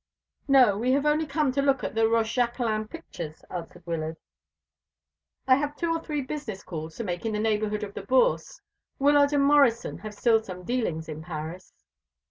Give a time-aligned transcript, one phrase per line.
[0.47, 4.17] "No, we have only come to look at the Rochejaquelin pictures," answered Wyllard.
[5.47, 8.59] "I have two or three business calls to make in the neighbourhood of the Bourse.
[8.97, 11.83] Wyllard & Morrison have still some dealings in Paris."